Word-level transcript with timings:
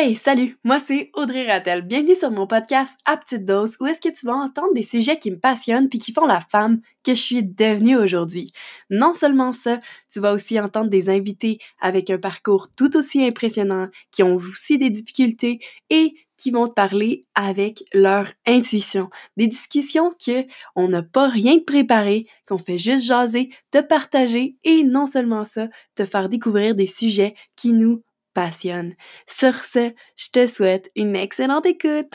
Hey, 0.00 0.14
salut, 0.14 0.56
moi 0.62 0.78
c'est 0.78 1.10
Audrey 1.14 1.44
Rattel. 1.44 1.82
Bienvenue 1.82 2.14
sur 2.14 2.30
mon 2.30 2.46
podcast 2.46 2.96
À 3.04 3.16
petite 3.16 3.44
dose 3.44 3.76
où 3.80 3.86
est-ce 3.86 4.00
que 4.00 4.08
tu 4.08 4.26
vas 4.26 4.36
entendre 4.36 4.72
des 4.72 4.84
sujets 4.84 5.18
qui 5.18 5.32
me 5.32 5.40
passionnent 5.40 5.88
puis 5.88 5.98
qui 5.98 6.12
font 6.12 6.24
la 6.24 6.40
femme 6.40 6.80
que 7.02 7.16
je 7.16 7.20
suis 7.20 7.42
devenue 7.42 7.96
aujourd'hui. 7.96 8.52
Non 8.90 9.12
seulement 9.12 9.52
ça, 9.52 9.80
tu 10.08 10.20
vas 10.20 10.34
aussi 10.34 10.60
entendre 10.60 10.88
des 10.88 11.08
invités 11.08 11.58
avec 11.80 12.10
un 12.10 12.18
parcours 12.18 12.68
tout 12.76 12.96
aussi 12.96 13.24
impressionnant, 13.24 13.88
qui 14.12 14.22
ont 14.22 14.36
aussi 14.36 14.78
des 14.78 14.88
difficultés 14.88 15.58
et 15.90 16.14
qui 16.36 16.52
vont 16.52 16.68
te 16.68 16.74
parler 16.74 17.22
avec 17.34 17.82
leur 17.92 18.28
intuition. 18.46 19.10
Des 19.36 19.48
discussions 19.48 20.12
que 20.24 20.46
on 20.76 20.86
n'a 20.86 21.02
pas 21.02 21.28
rien 21.28 21.58
préparé, 21.58 22.28
qu'on 22.46 22.58
fait 22.58 22.78
juste 22.78 23.04
jaser, 23.04 23.50
te 23.72 23.80
partager 23.80 24.54
et 24.62 24.84
non 24.84 25.08
seulement 25.08 25.42
ça, 25.42 25.66
te 25.96 26.04
faire 26.04 26.28
découvrir 26.28 26.76
des 26.76 26.86
sujets 26.86 27.34
qui 27.56 27.72
nous 27.72 28.04
passionne. 28.34 28.94
Sur 29.26 29.62
ce, 29.62 29.92
je 30.16 30.28
te 30.30 30.46
souhaite 30.46 30.90
une 30.96 31.16
excellente 31.16 31.66
écoute. 31.66 32.14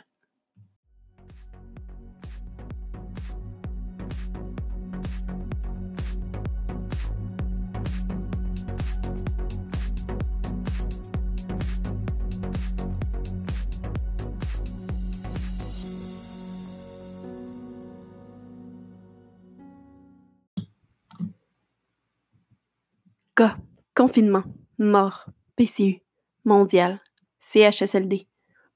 Cas, 23.36 23.58
confinement, 23.96 24.44
mort, 24.78 25.26
PCU, 25.56 26.03
mondial, 26.46 27.02
CHSLD, 27.40 28.28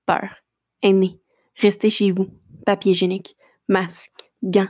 peur, 0.05 0.43
aîné, 0.81 1.19
restez 1.55 1.89
chez 1.89 2.11
vous, 2.11 2.27
papier 2.65 2.91
hygiénique, 2.91 3.35
masque, 3.67 4.29
gants, 4.43 4.67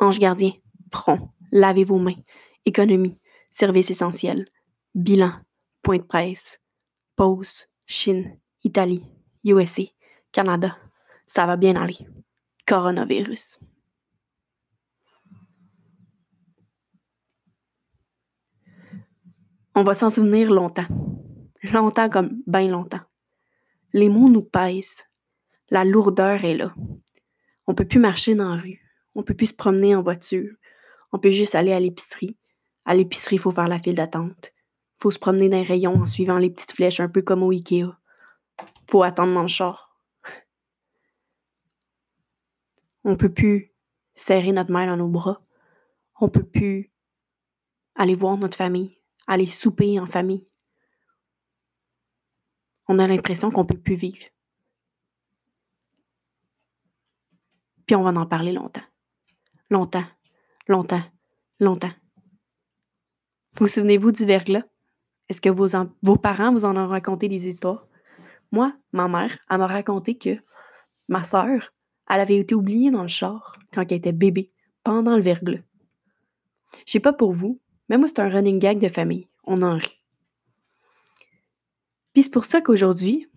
ange 0.00 0.18
gardien, 0.18 0.52
front, 0.92 1.30
lavez 1.52 1.84
vos 1.84 1.98
mains, 1.98 2.22
économie, 2.64 3.20
services 3.50 3.90
essentiels, 3.90 4.46
bilan, 4.94 5.32
point 5.82 5.98
de 5.98 6.02
presse, 6.02 6.60
pause, 7.16 7.66
Chine, 7.86 8.38
Italie, 8.62 9.04
USA, 9.44 9.82
Canada, 10.32 10.76
ça 11.26 11.46
va 11.46 11.56
bien 11.56 11.76
aller. 11.76 11.98
Coronavirus. 12.66 13.60
On 19.74 19.82
va 19.82 19.92
s'en 19.92 20.08
souvenir 20.08 20.50
longtemps 20.50 20.86
longtemps 21.72 22.08
comme 22.08 22.42
bien 22.46 22.68
longtemps. 22.68 23.00
Les 23.92 24.08
mots 24.08 24.28
nous 24.28 24.42
pèsent. 24.42 25.04
La 25.70 25.84
lourdeur 25.84 26.44
est 26.44 26.56
là. 26.56 26.74
On 27.66 27.74
peut 27.74 27.86
plus 27.86 28.00
marcher 28.00 28.34
dans 28.34 28.54
la 28.54 28.60
rue. 28.60 28.80
On 29.14 29.22
peut 29.22 29.34
plus 29.34 29.46
se 29.46 29.54
promener 29.54 29.94
en 29.94 30.02
voiture. 30.02 30.52
On 31.12 31.18
peut 31.18 31.30
juste 31.30 31.54
aller 31.54 31.72
à 31.72 31.80
l'épicerie. 31.80 32.36
À 32.84 32.94
l'épicerie, 32.94 33.36
il 33.36 33.38
faut 33.38 33.50
faire 33.50 33.68
la 33.68 33.78
file 33.78 33.94
d'attente. 33.94 34.52
Faut 35.00 35.10
se 35.10 35.18
promener 35.18 35.48
dans 35.48 35.56
les 35.56 35.62
rayons 35.62 35.94
en 35.94 36.06
suivant 36.06 36.38
les 36.38 36.50
petites 36.50 36.72
flèches, 36.72 37.00
un 37.00 37.08
peu 37.08 37.22
comme 37.22 37.42
au 37.42 37.50
Ikea. 37.50 37.96
faut 38.90 39.02
attendre 39.02 39.32
dans 39.32 39.42
le 39.42 39.48
char. 39.48 39.96
On 43.04 43.16
peut 43.16 43.32
plus 43.32 43.72
serrer 44.14 44.52
notre 44.52 44.72
mère 44.72 44.86
dans 44.86 44.96
nos 44.96 45.08
bras. 45.08 45.42
On 46.20 46.28
peut 46.28 46.44
plus 46.44 46.90
aller 47.94 48.14
voir 48.14 48.36
notre 48.36 48.56
famille, 48.56 48.98
aller 49.26 49.46
souper 49.46 50.00
en 50.00 50.06
famille 50.06 50.46
on 52.88 52.98
a 52.98 53.06
l'impression 53.06 53.50
qu'on 53.50 53.62
ne 53.62 53.68
peut 53.68 53.78
plus 53.78 53.94
vivre. 53.94 54.26
Puis 57.86 57.96
on 57.96 58.02
va 58.02 58.10
en 58.10 58.26
parler 58.26 58.52
longtemps. 58.52 58.82
Longtemps, 59.70 60.06
longtemps, 60.68 61.02
longtemps. 61.60 61.92
Vous 63.56 63.68
souvenez-vous 63.68 64.12
du 64.12 64.24
verglas? 64.24 64.64
Est-ce 65.28 65.40
que 65.40 65.48
vos, 65.48 66.16
parents 66.16 66.52
vous 66.52 66.64
en 66.64 66.76
ont 66.76 66.86
raconté 66.86 67.28
des 67.28 67.48
histoires? 67.48 67.86
Moi, 68.52 68.74
ma 68.92 69.08
mère, 69.08 69.38
elle 69.48 69.58
m'a 69.58 69.66
raconté 69.66 70.18
que 70.18 70.38
ma 71.08 71.24
sœur, 71.24 71.72
elle 72.08 72.20
avait 72.20 72.38
été 72.38 72.54
oubliée 72.54 72.90
dans 72.90 73.02
le 73.02 73.08
char 73.08 73.58
quand 73.72 73.82
elle 73.82 73.98
était 73.98 74.12
bébé, 74.12 74.52
pendant 74.82 75.16
le 75.16 75.22
verglas. 75.22 75.62
Je 76.86 76.92
sais 76.92 77.00
pas 77.00 77.12
pour 77.12 77.32
vous, 77.32 77.60
mais 77.88 77.96
moi, 77.96 78.08
c'est 78.08 78.20
un 78.20 78.28
running 78.28 78.58
gag 78.58 78.78
de 78.78 78.88
famille. 78.88 79.28
On 79.44 79.62
en 79.62 79.76
rit. 79.76 80.03
Puis 82.14 82.22
c'est 82.22 82.32
pour 82.32 82.44
ça 82.44 82.60
qu'aujourd'hui, 82.60 83.28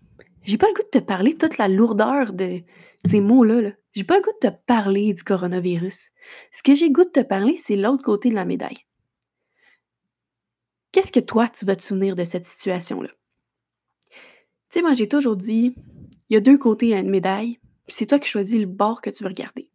j'ai 0.44 0.58
pas 0.58 0.68
le 0.68 0.74
goût 0.74 0.84
de 0.84 1.00
te 1.00 1.04
parler 1.04 1.36
toute 1.36 1.58
la 1.58 1.68
lourdeur 1.68 2.32
de 2.32 2.62
ces 3.06 3.20
mots-là. 3.20 3.62
-là, 3.62 3.76
j'ai 3.94 4.04
pas 4.04 4.18
le 4.18 4.24
goût 4.24 4.32
de 4.42 4.50
te 4.50 4.56
parler 4.66 5.14
du 5.14 5.24
coronavirus. 5.24 6.12
Ce 6.52 6.64
que 6.64 6.76
j'ai 6.76 6.92
goût 6.92 7.04
de 7.04 7.10
te 7.10 7.24
parler, 7.24 7.58
c'est 7.58 7.76
l'autre 7.76 8.04
côté 8.04 8.30
de 8.30 8.36
la 8.36 8.46
médaille. 8.46 8.86
Qu'est-ce 10.92 11.12
que 11.12 11.20
toi, 11.20 11.50
tu 11.50 11.66
vas 11.66 11.76
te 11.76 11.84
souvenir 11.84 12.16
de 12.16 12.24
cette 12.24 12.46
situation-là? 12.46 13.10
Tu 14.10 14.20
sais, 14.70 14.82
moi, 14.82 14.94
j'ai 14.94 15.08
toujours 15.08 15.36
dit, 15.36 15.76
il 16.30 16.34
y 16.34 16.38
a 16.38 16.42
deux 16.42 16.58
côtés 16.58 16.94
à 16.94 17.00
une 17.00 17.09
médaille, 17.09 17.59
puis 17.86 17.96
c'est 17.96 18.06
toi 18.06 18.20
qui 18.20 18.30
choisis 18.30 18.59
le 18.59 18.66
bord 18.68 19.02
que 19.02 19.09
tu 19.09 19.24
veux 19.24 19.30
regarder. 19.30 19.70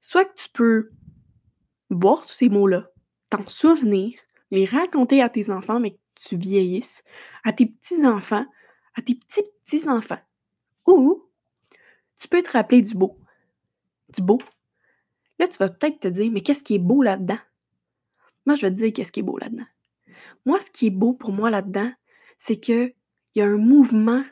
Soit 0.00 0.24
que 0.24 0.34
tu 0.34 0.48
peux 0.52 0.90
boire 1.90 2.24
tous 2.26 2.32
ces 2.32 2.48
mots-là, 2.48 2.90
t'en 3.30 3.46
souvenir, 3.48 4.18
les 4.50 4.64
raconter 4.64 5.20
à 5.22 5.28
tes 5.28 5.50
enfants, 5.50 5.80
mais 5.80 5.98
tu 6.16 6.36
vieillisses, 6.36 7.04
à 7.44 7.52
tes 7.52 7.66
petits-enfants, 7.66 8.46
à 8.94 9.02
tes 9.02 9.14
petits-petits-enfants. 9.14 10.20
Ou 10.86 11.24
tu 12.18 12.28
peux 12.28 12.42
te 12.42 12.50
rappeler 12.50 12.82
du 12.82 12.94
beau. 12.94 13.18
Du 14.08 14.22
beau. 14.22 14.38
Là, 15.38 15.48
tu 15.48 15.58
vas 15.58 15.68
peut-être 15.68 16.00
te 16.00 16.08
dire, 16.08 16.30
mais 16.32 16.40
qu'est-ce 16.40 16.64
qui 16.64 16.74
est 16.74 16.80
beau 16.80 17.02
là-dedans? 17.02 17.38
Moi, 18.46 18.54
je 18.54 18.62
vais 18.62 18.70
te 18.70 18.76
dire 18.76 18.92
qu'est-ce 18.92 19.12
qui 19.12 19.20
est 19.20 19.24
beau 19.24 19.38
là-dedans. 19.38 19.66
Moi, 20.46 20.60
ce 20.60 20.70
qui 20.70 20.86
est 20.86 20.90
beau 20.90 21.12
pour 21.12 21.32
moi 21.32 21.50
là-dedans, 21.50 21.92
c'est 22.38 22.58
qu'il 22.58 22.94
y 23.34 23.40
a 23.40 23.46
un 23.46 23.58
mouvement 23.58 24.24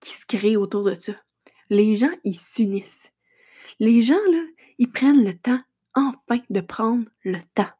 qui 0.00 0.12
se 0.12 0.26
crée 0.26 0.56
autour 0.56 0.82
de 0.82 0.94
ça. 0.94 1.12
Les 1.68 1.94
gens, 1.94 2.12
ils 2.24 2.34
s'unissent. 2.34 3.12
Les 3.78 4.02
gens, 4.02 4.20
là, 4.32 4.42
ils 4.78 4.90
prennent 4.90 5.24
le 5.24 5.34
temps, 5.34 5.60
enfin, 5.94 6.40
de 6.48 6.60
prendre 6.60 7.04
le 7.22 7.38
temps. 7.54 7.70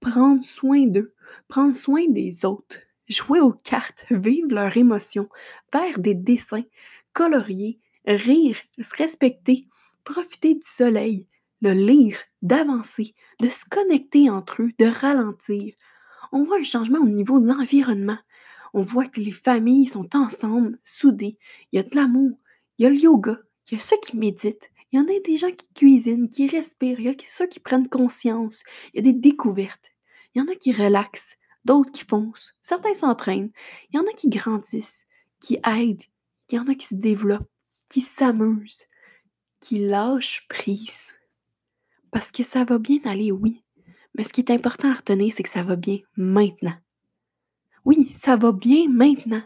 Prendre 0.00 0.42
soin 0.42 0.86
d'eux 0.86 1.13
prendre 1.48 1.74
soin 1.74 2.08
des 2.08 2.44
autres, 2.44 2.78
jouer 3.08 3.40
aux 3.40 3.52
cartes, 3.52 4.04
vivre 4.10 4.48
leurs 4.50 4.76
émotions, 4.76 5.28
faire 5.72 5.98
des 5.98 6.14
dessins, 6.14 6.64
colorier, 7.12 7.80
rire, 8.06 8.56
se 8.80 8.96
respecter, 8.96 9.68
profiter 10.04 10.54
du 10.54 10.66
soleil, 10.66 11.26
le 11.60 11.72
lire, 11.72 12.18
d'avancer, 12.42 13.14
de 13.40 13.48
se 13.48 13.64
connecter 13.64 14.28
entre 14.28 14.62
eux, 14.62 14.70
de 14.78 14.86
ralentir. 14.86 15.74
On 16.32 16.44
voit 16.44 16.58
un 16.58 16.64
changement 16.64 16.98
au 16.98 17.08
niveau 17.08 17.38
de 17.38 17.46
l'environnement. 17.46 18.18
On 18.74 18.82
voit 18.82 19.06
que 19.06 19.20
les 19.20 19.30
familles 19.30 19.86
sont 19.86 20.14
ensemble, 20.16 20.78
soudées. 20.82 21.38
Il 21.72 21.76
y 21.76 21.78
a 21.78 21.84
de 21.84 21.94
l'amour, 21.94 22.36
il 22.76 22.82
y 22.82 22.86
a 22.86 22.90
le 22.90 22.96
yoga, 22.96 23.38
il 23.70 23.74
y 23.74 23.80
a 23.80 23.80
ceux 23.80 23.96
qui 24.02 24.16
méditent, 24.16 24.70
il 24.92 24.98
y 24.98 25.00
en 25.00 25.06
a 25.06 25.20
des 25.24 25.36
gens 25.36 25.50
qui 25.50 25.68
cuisinent, 25.72 26.28
qui 26.28 26.48
respirent, 26.48 27.00
il 27.00 27.06
y 27.06 27.08
a 27.08 27.14
ceux 27.26 27.46
qui 27.46 27.60
prennent 27.60 27.88
conscience, 27.88 28.62
il 28.92 28.96
y 28.96 29.08
a 29.08 29.12
des 29.12 29.18
découvertes. 29.18 29.93
Il 30.34 30.40
y 30.40 30.42
en 30.42 30.48
a 30.48 30.56
qui 30.56 30.72
relaxent, 30.72 31.36
d'autres 31.64 31.92
qui 31.92 32.04
foncent, 32.04 32.54
certains 32.62 32.94
s'entraînent, 32.94 33.50
il 33.90 33.96
y 33.96 33.98
en 33.98 34.06
a 34.06 34.12
qui 34.12 34.28
grandissent, 34.28 35.06
qui 35.40 35.58
aident, 35.66 36.04
il 36.50 36.56
y 36.56 36.58
en 36.58 36.66
a 36.66 36.74
qui 36.74 36.86
se 36.86 36.94
développent, 36.94 37.50
qui 37.90 38.00
s'amusent, 38.00 38.86
qui 39.60 39.78
lâchent 39.78 40.46
prise. 40.48 41.14
Parce 42.10 42.30
que 42.30 42.42
ça 42.42 42.64
va 42.64 42.78
bien 42.78 43.00
aller, 43.04 43.32
oui, 43.32 43.64
mais 44.14 44.24
ce 44.24 44.32
qui 44.32 44.40
est 44.40 44.50
important 44.50 44.90
à 44.90 44.94
retenir, 44.94 45.32
c'est 45.32 45.42
que 45.42 45.48
ça 45.48 45.62
va 45.62 45.76
bien 45.76 45.98
maintenant. 46.16 46.76
Oui, 47.84 48.10
ça 48.14 48.36
va 48.36 48.52
bien 48.52 48.88
maintenant. 48.88 49.42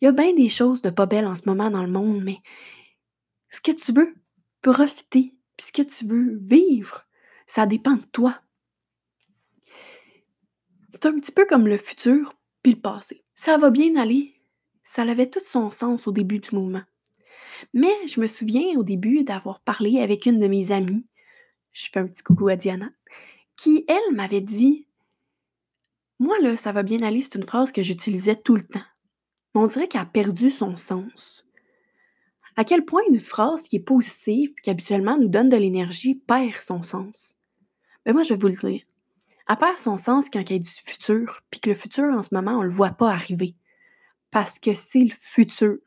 Il 0.00 0.06
y 0.06 0.08
a 0.08 0.12
bien 0.12 0.34
des 0.34 0.48
choses 0.48 0.82
de 0.82 0.90
pas 0.90 1.06
belles 1.06 1.26
en 1.26 1.34
ce 1.34 1.42
moment 1.46 1.70
dans 1.70 1.82
le 1.82 1.90
monde, 1.90 2.22
mais 2.22 2.38
ce 3.50 3.60
que 3.60 3.72
tu 3.72 3.92
veux 3.92 4.14
profiter, 4.62 5.34
puis 5.56 5.66
ce 5.66 5.72
que 5.72 5.82
tu 5.82 6.06
veux 6.06 6.38
vivre, 6.38 7.06
ça 7.46 7.66
dépend 7.66 7.96
de 7.96 8.04
toi. 8.12 8.40
C'est 10.92 11.06
un 11.06 11.18
petit 11.18 11.32
peu 11.32 11.46
comme 11.46 11.68
le 11.68 11.78
futur 11.78 12.34
puis 12.62 12.72
le 12.72 12.80
passé. 12.80 13.24
Ça 13.34 13.56
va 13.58 13.70
bien 13.70 13.96
aller. 13.96 14.34
Ça 14.82 15.02
avait 15.02 15.30
tout 15.30 15.40
son 15.42 15.70
sens 15.70 16.06
au 16.06 16.12
début 16.12 16.40
du 16.40 16.54
mouvement. 16.54 16.82
Mais 17.74 17.92
je 18.06 18.20
me 18.20 18.26
souviens 18.26 18.78
au 18.78 18.82
début 18.82 19.22
d'avoir 19.24 19.60
parlé 19.60 20.00
avec 20.00 20.26
une 20.26 20.40
de 20.40 20.48
mes 20.48 20.72
amies, 20.72 21.06
je 21.72 21.88
fais 21.92 22.00
un 22.00 22.06
petit 22.06 22.22
coucou 22.22 22.48
à 22.48 22.56
Diana, 22.56 22.90
qui, 23.56 23.84
elle, 23.86 24.14
m'avait 24.14 24.40
dit 24.40 24.86
Moi, 26.18 26.38
là, 26.40 26.56
ça 26.56 26.72
va 26.72 26.82
bien 26.82 27.00
aller, 27.02 27.22
c'est 27.22 27.36
une 27.36 27.46
phrase 27.46 27.72
que 27.72 27.82
j'utilisais 27.82 28.36
tout 28.36 28.56
le 28.56 28.62
temps. 28.62 28.80
Mais 29.54 29.60
on 29.60 29.66
dirait 29.66 29.88
qu'elle 29.88 30.00
a 30.00 30.06
perdu 30.06 30.50
son 30.50 30.76
sens. 30.76 31.46
À 32.56 32.64
quel 32.64 32.84
point 32.84 33.02
une 33.08 33.20
phrase 33.20 33.68
qui 33.68 33.76
est 33.76 33.80
positive, 33.80 34.52
qui 34.62 34.70
habituellement 34.70 35.18
nous 35.18 35.28
donne 35.28 35.48
de 35.48 35.56
l'énergie, 35.56 36.14
perd 36.14 36.60
son 36.60 36.82
sens? 36.82 37.38
Ben 38.04 38.12
moi, 38.12 38.22
je 38.22 38.34
vais 38.34 38.40
vous 38.40 38.48
le 38.48 38.56
dire. 38.56 38.82
Elle 39.50 39.56
perd 39.56 39.78
son 39.78 39.96
sens 39.96 40.30
quand 40.30 40.48
il 40.48 40.52
y 40.52 40.56
a 40.56 40.58
du 40.60 40.70
futur, 40.70 41.40
puis 41.50 41.58
que 41.58 41.70
le 41.70 41.74
futur, 41.74 42.04
en 42.04 42.22
ce 42.22 42.32
moment, 42.32 42.52
on 42.52 42.62
ne 42.62 42.68
le 42.68 42.72
voit 42.72 42.90
pas 42.90 43.10
arriver. 43.10 43.56
parce 44.30 44.60
que 44.60 44.74
c'est 44.74 45.02
le 45.02 45.10
futur. 45.10 45.78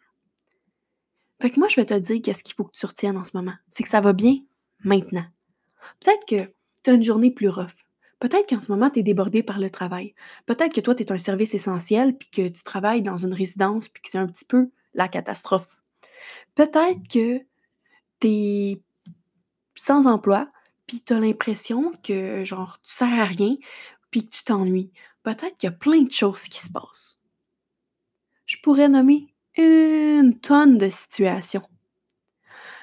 Fait 1.42 1.50
que 1.50 1.60
moi, 1.60 1.70
je 1.70 1.78
vais 1.78 1.86
te 1.86 1.94
dire 1.94 2.22
qu'est-ce 2.22 2.44
qu'il 2.44 2.56
faut 2.56 2.66
que 2.66 2.78
tu 2.78 2.86
retiennes 2.86 3.16
en 3.16 3.24
ce 3.24 3.38
moment. 3.38 3.54
C'est 3.70 3.84
que 3.84 3.90
ça 3.90 4.02
va 4.02 4.12
bien 4.12 4.40
maintenant. 4.84 5.24
Peut-être 6.02 6.26
que 6.28 6.54
tu 6.84 6.90
as 6.90 6.94
une 6.94 7.04
journée 7.04 7.32
plus 7.32 7.48
rough. 7.48 7.86
Peut-être 8.20 8.50
qu'en 8.50 8.62
ce 8.62 8.70
moment, 8.70 8.90
tu 8.90 9.00
es 9.00 9.04
débordé 9.04 9.44
par 9.44 9.60
le 9.60 9.70
travail. 9.70 10.14
Peut-être 10.46 10.74
que 10.74 10.82
toi, 10.82 10.94
tu 10.94 11.04
es 11.04 11.12
un 11.14 11.18
service 11.18 11.54
essentiel, 11.54 12.18
puis 12.18 12.30
que 12.30 12.50
tu 12.50 12.64
travailles 12.64 13.02
dans 13.02 13.16
une 13.16 13.34
résidence, 13.34 13.88
puis 13.88 14.02
que 14.04 14.10
c'est 14.10 14.18
un 14.18 14.28
petit 14.28 14.46
peu 14.46 14.72
la 14.94 15.08
catastrophe. 15.08 15.82
Peut-être 16.56 17.08
que 17.08 17.40
tu 18.20 18.28
es 18.28 18.82
sans 19.76 20.08
emploi, 20.08 20.50
puis 20.88 21.02
tu 21.02 21.14
as 21.14 21.20
l'impression 21.20 21.92
que, 22.04 22.44
genre, 22.46 22.80
tu 22.82 22.94
sers 22.94 23.20
à 23.20 23.26
rien, 23.26 23.56
puis 24.12 24.26
que 24.26 24.32
tu 24.32 24.44
t'ennuies. 24.44 24.92
Peut-être 25.24 25.56
qu'il 25.56 25.68
y 25.68 25.74
a 25.74 25.76
plein 25.76 26.02
de 26.02 26.12
choses 26.12 26.44
qui 26.44 26.60
se 26.60 26.72
passent. 26.72 27.22
Je 28.46 28.58
pourrais 28.62 28.90
nommer 28.90 29.34
une 29.58 30.38
tonne 30.40 30.78
de 30.78 30.90
situations. 30.90 31.64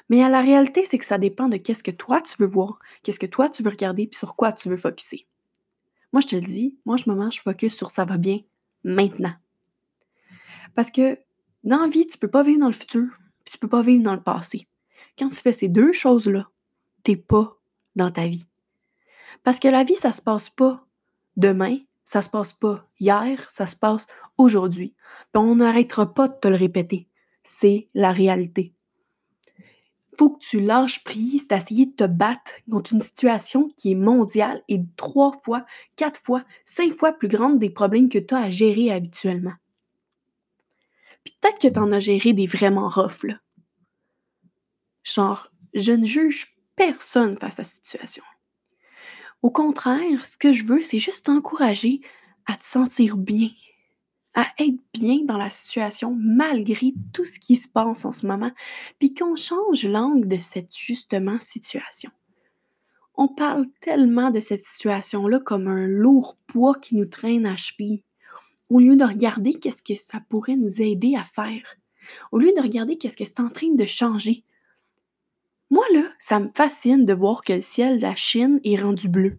Mais 0.09 0.29
la 0.29 0.41
réalité, 0.41 0.85
c'est 0.85 0.99
que 0.99 1.05
ça 1.05 1.19
dépend 1.19 1.49
de 1.49 1.57
qu'est-ce 1.57 1.85
que 1.85 1.91
toi 1.91 2.21
tu 2.21 2.35
veux 2.39 2.49
voir, 2.49 2.79
qu'est-ce 3.03 3.21
que 3.21 3.27
toi 3.27 3.49
tu 3.49 3.63
veux 3.63 3.71
regarder, 3.71 4.07
puis 4.07 4.19
sur 4.19 4.35
quoi 4.35 4.53
tu 4.53 4.69
veux 4.69 4.77
focuser. 4.77 5.27
Moi, 6.13 6.21
je 6.21 6.27
te 6.27 6.35
le 6.35 6.43
dis, 6.43 6.77
moi, 6.85 6.97
je 6.97 7.09
me 7.09 7.31
je 7.31 7.41
focus 7.41 7.77
sur 7.77 7.91
ça 7.91 8.05
va 8.05 8.17
bien 8.17 8.41
maintenant. 8.83 9.35
Parce 10.75 10.91
que 10.91 11.19
dans 11.63 11.83
la 11.83 11.89
vie, 11.89 12.07
tu 12.07 12.19
peux 12.19 12.31
pas 12.31 12.43
vivre 12.43 12.61
dans 12.61 12.67
le 12.67 12.73
futur, 12.73 13.07
puis 13.45 13.53
tu 13.53 13.59
peux 13.59 13.69
pas 13.69 13.83
vivre 13.83 14.03
dans 14.03 14.15
le 14.15 14.23
passé. 14.23 14.67
Quand 15.19 15.29
tu 15.29 15.37
fais 15.37 15.53
ces 15.53 15.69
deux 15.69 15.93
choses-là, 15.93 16.49
t'es 17.05 17.17
pas 17.17 17.60
dans 17.97 18.11
ta 18.11 18.27
vie. 18.27 18.47
Parce 19.43 19.59
que 19.59 19.69
la 19.69 19.85
vie, 19.85 19.97
ça 19.97 20.13
se 20.13 20.23
passe 20.23 20.51
pas 20.51 20.87
demain, 21.37 21.79
ça 22.05 22.23
se 22.23 22.29
passe 22.29 22.53
pas 22.53 22.89
hier, 22.99 23.49
ça 23.51 23.67
se 23.67 23.77
passe 23.77 24.07
aujourd'hui. 24.37 24.95
On 25.35 25.57
n'arrêtera 25.57 26.13
pas 26.13 26.29
de 26.29 26.35
te 26.35 26.49
le 26.49 26.57
répéter. 26.57 27.09
C'est 27.43 27.89
la 27.95 28.13
réalité. 28.13 28.75
Faut 30.19 30.31
que 30.31 30.41
tu 30.41 30.61
lâches 30.61 31.03
prise 31.05 31.49
d'essayer 31.49 31.87
de 31.87 31.93
te 31.93 32.05
battre 32.05 32.53
contre 32.71 32.93
une 32.93 33.01
situation 33.01 33.71
qui 33.77 33.93
est 33.93 33.97
mondiale 33.97 34.63
et 34.69 34.81
trois 34.97 35.33
fois, 35.33 35.65
quatre 35.97 36.21
fois, 36.21 36.45
cinq 36.67 36.95
fois 36.99 37.13
plus 37.13 37.29
grande 37.29 37.59
des 37.59 37.71
problèmes 37.71 38.09
que 38.09 38.19
tu 38.19 38.35
as 38.35 38.43
à 38.43 38.51
gérer 38.51 38.91
habituellement. 38.91 39.55
Puis 41.25 41.35
peut-être 41.41 41.59
que 41.59 41.69
tu 41.69 41.79
en 41.79 41.93
as 41.93 42.01
géré 42.01 42.33
des 42.33 42.47
vraiment 42.47 42.89
roughs, 42.89 43.25
là. 43.25 43.37
Genre, 45.05 45.51
je 45.75 45.93
ne 45.93 46.05
juge 46.05 46.57
personne 46.81 47.37
face 47.39 47.61
à 47.61 47.65
cette 47.65 47.85
situation. 47.85 48.25
Au 49.43 49.51
contraire, 49.51 50.25
ce 50.25 50.39
que 50.39 50.55
je 50.55 50.65
veux, 50.65 50.81
c'est 50.81 50.99
juste 50.99 51.27
t'encourager 51.27 52.01
à 52.47 52.57
te 52.57 52.65
sentir 52.65 53.19
bien, 53.19 53.51
à 54.33 54.47
être 54.59 54.79
bien 54.95 55.19
dans 55.27 55.37
la 55.37 55.51
situation 55.51 56.17
malgré 56.19 56.95
tout 57.13 57.27
ce 57.27 57.39
qui 57.39 57.57
se 57.57 57.69
passe 57.69 58.07
en 58.07 58.13
ce 58.13 58.27
moment, 58.27 58.51
puis 58.99 59.13
qu'on 59.13 59.37
change 59.37 59.85
l'angle 59.85 60.27
de 60.27 60.39
cette 60.39 60.75
justement 60.75 61.39
situation. 61.39 62.11
On 63.15 63.29
parle 63.29 63.67
tellement 63.83 64.31
de 64.31 64.41
cette 64.41 64.65
situation-là 64.65 65.39
comme 65.39 65.69
un 65.69 65.87
lourd 65.87 66.39
poids 66.47 66.77
qui 66.77 66.97
nous 66.97 67.05
traîne 67.05 67.45
à 67.45 67.57
cheville, 67.57 68.05
au 68.71 68.79
lieu 68.79 68.97
de 68.97 69.05
regarder 69.05 69.53
qu'est-ce 69.53 69.83
que 69.83 69.97
ça 69.97 70.21
pourrait 70.31 70.57
nous 70.57 70.81
aider 70.81 71.15
à 71.15 71.25
faire, 71.25 71.77
au 72.33 72.39
lieu 72.39 72.55
de 72.57 72.63
regarder 72.63 72.97
qu'est-ce 72.97 73.19
que 73.19 73.27
c'est 73.27 73.41
en 73.41 73.51
train 73.51 73.75
de 73.75 73.85
changer, 73.85 74.45
moi, 75.71 75.85
là, 75.93 76.13
ça 76.19 76.41
me 76.41 76.51
fascine 76.53 77.05
de 77.05 77.13
voir 77.13 77.43
que 77.43 77.53
le 77.53 77.61
ciel 77.61 77.97
de 77.97 78.03
la 78.03 78.17
Chine 78.17 78.61
est 78.65 78.81
rendu 78.81 79.09
bleu. 79.09 79.39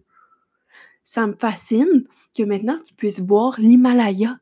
Ça 1.04 1.26
me 1.26 1.34
fascine 1.34 2.06
que 2.34 2.42
maintenant 2.42 2.78
tu 2.84 2.94
puisses 2.94 3.20
voir 3.20 3.60
l'Himalaya. 3.60 4.38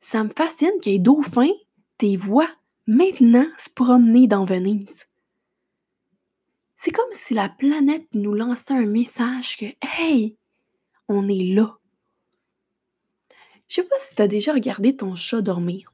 Ça 0.00 0.24
me 0.24 0.30
fascine 0.30 0.72
que 0.82 0.90
les 0.90 0.98
dauphins, 0.98 1.52
tes 1.98 2.16
voix, 2.16 2.48
maintenant 2.86 3.46
se 3.56 3.70
promener 3.70 4.26
dans 4.26 4.44
Venise. 4.44 5.06
C'est 6.76 6.90
comme 6.90 7.12
si 7.12 7.32
la 7.32 7.48
planète 7.48 8.06
nous 8.12 8.34
lançait 8.34 8.74
un 8.74 8.86
message 8.86 9.56
que, 9.56 9.66
hey, 9.98 10.36
on 11.08 11.28
est 11.28 11.54
là. 11.54 11.78
Je 13.68 13.76
sais 13.76 13.84
pas 13.84 13.96
si 14.00 14.14
tu 14.14 14.22
as 14.22 14.28
déjà 14.28 14.52
regardé 14.52 14.96
ton 14.96 15.14
chat 15.14 15.42
dormir. 15.42 15.92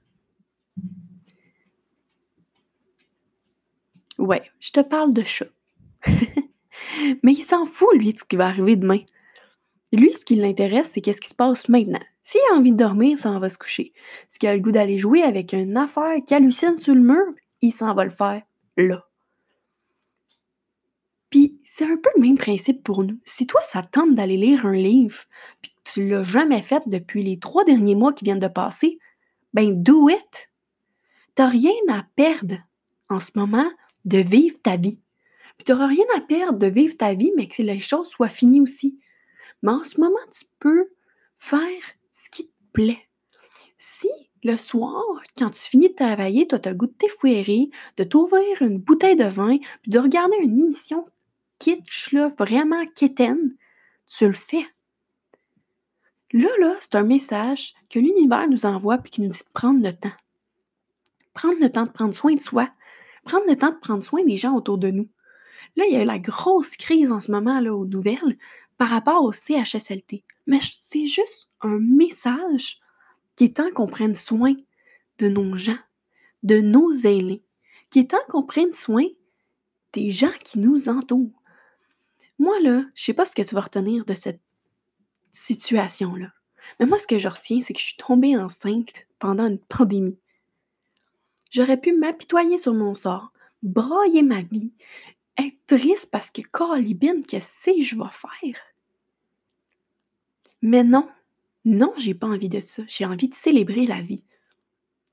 Ouais, 4.18 4.42
je 4.60 4.70
te 4.70 4.80
parle 4.80 5.12
de 5.12 5.22
chat. 5.22 5.48
Mais 7.22 7.32
il 7.32 7.42
s'en 7.42 7.64
fout, 7.64 7.94
lui, 7.94 8.12
de 8.12 8.18
ce 8.18 8.24
qui 8.24 8.36
va 8.36 8.46
arriver 8.46 8.76
demain. 8.76 9.00
Lui, 9.92 10.12
ce 10.14 10.24
qui 10.24 10.36
l'intéresse, 10.36 10.90
c'est 10.92 11.00
qu'est-ce 11.00 11.20
qui 11.20 11.28
se 11.28 11.34
passe 11.34 11.68
maintenant. 11.68 12.00
S'il 12.22 12.40
a 12.50 12.56
envie 12.56 12.72
de 12.72 12.76
dormir, 12.76 13.18
ça 13.18 13.30
en 13.30 13.38
va 13.38 13.48
se 13.48 13.58
coucher. 13.58 13.92
S'il 14.28 14.48
a 14.48 14.54
le 14.54 14.60
goût 14.60 14.72
d'aller 14.72 14.98
jouer 14.98 15.22
avec 15.22 15.52
une 15.52 15.76
affaire 15.76 16.16
qui 16.26 16.34
hallucine 16.34 16.76
sur 16.76 16.94
le 16.94 17.02
mur, 17.02 17.34
il 17.60 17.72
s'en 17.72 17.94
va 17.94 18.04
le 18.04 18.10
faire 18.10 18.42
là. 18.76 19.06
Puis 21.30 21.58
c'est 21.64 21.84
un 21.84 21.96
peu 21.96 22.10
le 22.16 22.22
même 22.22 22.38
principe 22.38 22.84
pour 22.84 23.04
nous. 23.04 23.18
Si 23.24 23.46
toi, 23.46 23.62
ça 23.62 23.82
tente 23.82 24.14
d'aller 24.14 24.36
lire 24.36 24.66
un 24.66 24.74
livre, 24.74 25.24
puis 25.60 25.72
que 25.72 25.90
tu 25.92 26.08
l'as 26.08 26.24
jamais 26.24 26.60
fait 26.60 26.82
depuis 26.86 27.22
les 27.22 27.38
trois 27.38 27.64
derniers 27.64 27.94
mois 27.94 28.12
qui 28.12 28.24
viennent 28.24 28.38
de 28.38 28.48
passer, 28.48 28.98
ben 29.52 29.82
do 29.82 30.08
it! 30.08 30.50
T'as 31.34 31.48
rien 31.48 31.72
à 31.90 32.04
perdre 32.16 32.56
en 33.08 33.18
ce 33.18 33.30
moment 33.34 33.70
de 34.04 34.18
vivre 34.18 34.56
ta 34.62 34.76
vie. 34.76 34.98
Puis 35.56 35.64
tu 35.64 35.72
n'auras 35.72 35.86
rien 35.86 36.04
à 36.16 36.20
perdre 36.20 36.58
de 36.58 36.66
vivre 36.66 36.96
ta 36.96 37.14
vie, 37.14 37.32
mais 37.36 37.48
que 37.48 37.62
les 37.62 37.80
choses 37.80 38.08
soient 38.08 38.28
finies 38.28 38.60
aussi. 38.60 38.98
Mais 39.62 39.72
en 39.72 39.84
ce 39.84 40.00
moment, 40.00 40.18
tu 40.30 40.44
peux 40.58 40.90
faire 41.36 41.82
ce 42.12 42.30
qui 42.30 42.46
te 42.46 42.52
plaît. 42.72 43.08
Si 43.78 44.08
le 44.44 44.56
soir, 44.56 45.04
quand 45.38 45.50
tu 45.50 45.60
finis 45.60 45.90
de 45.90 45.94
travailler, 45.94 46.48
tu 46.48 46.54
as 46.54 46.70
le 46.70 46.74
goût 46.74 46.86
de 46.86 46.92
t'effouérer, 46.92 47.70
de 47.96 48.04
t'ouvrir 48.04 48.60
une 48.60 48.78
bouteille 48.78 49.16
de 49.16 49.24
vin, 49.24 49.58
puis 49.82 49.90
de 49.90 49.98
regarder 49.98 50.36
une 50.38 50.60
émission 50.60 51.06
kitsch, 51.58 52.12
là, 52.12 52.32
vraiment 52.38 52.84
quétaine, 52.94 53.54
tu 54.08 54.26
le 54.26 54.32
fais. 54.32 54.66
Là, 56.32 56.48
là, 56.60 56.76
c'est 56.80 56.96
un 56.96 57.04
message 57.04 57.74
que 57.88 57.98
l'univers 57.98 58.48
nous 58.48 58.66
envoie 58.66 58.98
puis 58.98 59.10
qui 59.10 59.20
nous 59.20 59.28
dit 59.30 59.38
de 59.38 59.52
prendre 59.52 59.82
le 59.82 59.92
temps. 59.92 60.12
Prendre 61.34 61.60
le 61.60 61.70
temps 61.70 61.84
de 61.84 61.90
prendre 61.90 62.14
soin 62.14 62.34
de 62.34 62.40
soi, 62.40 62.68
prendre 63.24 63.46
le 63.48 63.56
temps 63.56 63.72
de 63.72 63.78
prendre 63.78 64.04
soin 64.04 64.24
des 64.24 64.36
gens 64.36 64.54
autour 64.54 64.78
de 64.78 64.90
nous. 64.90 65.08
Là, 65.76 65.84
il 65.86 65.94
y 65.94 65.96
a 65.96 66.04
la 66.04 66.18
grosse 66.18 66.76
crise 66.76 67.12
en 67.12 67.20
ce 67.20 67.30
moment 67.30 67.60
là, 67.60 67.74
aux 67.74 67.86
nouvelles 67.86 68.38
par 68.78 68.88
rapport 68.88 69.22
au 69.22 69.32
CHSLT. 69.32 70.24
Mais 70.46 70.60
c'est 70.60 71.06
juste 71.06 71.48
un 71.60 71.78
message 71.78 72.80
qui 73.36 73.44
est 73.44 73.56
temps 73.56 73.70
qu'on 73.74 73.86
prenne 73.86 74.14
soin 74.14 74.54
de 75.18 75.28
nos 75.28 75.56
gens, 75.56 75.78
de 76.42 76.60
nos 76.60 76.92
aînés, 76.92 77.42
qui 77.90 78.00
est 78.00 78.10
temps 78.10 78.18
qu'on 78.28 78.42
prenne 78.42 78.72
soin 78.72 79.06
des 79.92 80.10
gens 80.10 80.32
qui 80.44 80.58
nous 80.58 80.88
entourent. 80.88 81.42
Moi, 82.38 82.58
là, 82.60 82.84
je 82.94 83.04
sais 83.04 83.14
pas 83.14 83.24
ce 83.24 83.34
que 83.34 83.42
tu 83.42 83.54
vas 83.54 83.60
retenir 83.60 84.04
de 84.04 84.14
cette 84.14 84.40
situation-là. 85.30 86.32
Mais 86.80 86.86
moi, 86.86 86.98
ce 86.98 87.06
que 87.06 87.18
je 87.18 87.28
retiens, 87.28 87.60
c'est 87.60 87.72
que 87.72 87.80
je 87.80 87.86
suis 87.86 87.96
tombée 87.96 88.36
enceinte 88.36 89.06
pendant 89.18 89.46
une 89.46 89.58
pandémie. 89.58 90.18
J'aurais 91.52 91.76
pu 91.76 91.92
m'apitoyer 91.92 92.56
sur 92.56 92.72
mon 92.72 92.94
sort, 92.94 93.30
broyer 93.62 94.22
ma 94.22 94.40
vie, 94.40 94.72
être 95.36 95.58
triste 95.66 96.10
parce 96.10 96.30
que 96.30 96.40
Colibine, 96.40 97.22
qu'est-ce 97.26 97.70
que 97.70 97.82
je 97.82 97.94
vais 97.94 98.10
faire? 98.10 98.58
Mais 100.62 100.82
non, 100.82 101.10
non, 101.66 101.92
j'ai 101.98 102.14
pas 102.14 102.26
envie 102.26 102.48
de 102.48 102.60
ça. 102.60 102.84
J'ai 102.88 103.04
envie 103.04 103.28
de 103.28 103.34
célébrer 103.34 103.84
la 103.84 104.00
vie. 104.00 104.24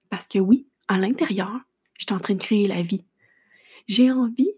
Parce 0.10 0.30
que 0.30 0.40
oui, 0.40 0.66
à 0.88 0.98
l'intérieur, 0.98 1.60
je 1.96 2.06
suis 2.06 2.16
en 2.16 2.20
train 2.20 2.36
de 2.36 2.42
créer 2.42 2.68
la 2.68 2.84
vie. 2.84 3.04
J'ai 3.88 4.10
envie 4.10 4.54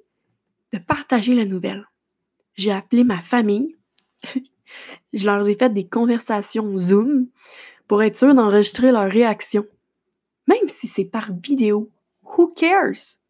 de 0.74 0.78
partager 0.78 1.34
la 1.34 1.46
nouvelle. 1.46 1.90
J'ai 2.54 2.72
appelé 2.72 3.04
ma 3.04 3.22
famille. 3.22 3.76
je 5.14 5.26
leur 5.26 5.50
ai 5.50 5.56
fait 5.56 5.74
des 5.74 5.88
conversations 5.88 6.78
Zoom 6.78 7.28
pour 7.88 8.04
être 8.04 8.16
sûr 8.16 8.36
d'enregistrer 8.36 8.92
leurs 8.92 9.12
réactions. 9.12 9.66
Même 10.48 10.68
si 10.68 10.88
c'est 10.88 11.06
par 11.06 11.32
vidéo, 11.34 11.92
who 12.24 12.48
cares? 12.48 13.22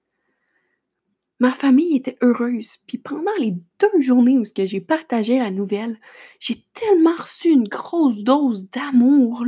Ma 1.39 1.53
famille 1.53 1.95
était 1.95 2.17
heureuse, 2.21 2.77
puis 2.85 2.99
pendant 2.99 3.35
les 3.39 3.53
deux 3.79 3.99
journées 3.99 4.37
où 4.37 4.43
j'ai 4.55 4.79
partagé 4.79 5.39
la 5.39 5.49
nouvelle, 5.49 5.99
j'ai 6.39 6.63
tellement 6.73 7.15
reçu 7.15 7.49
une 7.49 7.67
grosse 7.67 8.23
dose 8.23 8.69
d'amour, 8.69 9.43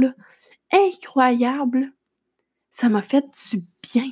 incroyable. 0.71 1.93
Ça 2.71 2.89
m'a 2.89 3.03
fait 3.03 3.25
du 3.51 3.63
bien. 3.83 4.11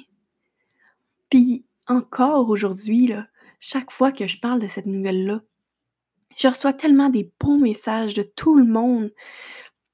Puis 1.29 1.65
encore 1.87 2.49
aujourd'hui, 2.49 3.13
chaque 3.59 3.89
fois 3.89 4.11
que 4.11 4.27
je 4.27 4.39
parle 4.39 4.61
de 4.61 4.67
cette 4.67 4.85
nouvelle-là, 4.85 5.41
je 6.37 6.47
reçois 6.47 6.73
tellement 6.73 7.09
des 7.09 7.31
bons 7.39 7.57
messages 7.57 8.13
de 8.13 8.21
tout 8.23 8.57
le 8.57 8.65
monde, 8.65 9.11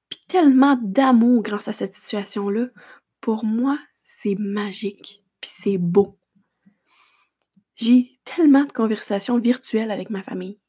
puis 0.09 0.19
tellement 0.27 0.77
d'amour 0.81 1.41
grâce 1.41 1.69
à 1.69 1.73
cette 1.73 1.93
situation-là 1.93 2.67
pour 3.27 3.43
moi, 3.43 3.77
c'est 4.03 4.35
magique, 4.39 5.21
puis 5.41 5.49
c'est 5.53 5.77
beau. 5.77 6.17
J'ai 7.75 8.17
tellement 8.23 8.63
de 8.63 8.71
conversations 8.71 9.37
virtuelles 9.37 9.91
avec 9.91 10.09
ma 10.09 10.23
famille. 10.23 10.59